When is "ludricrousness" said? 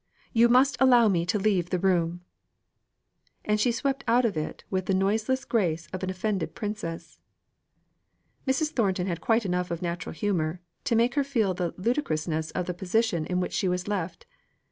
11.73-12.49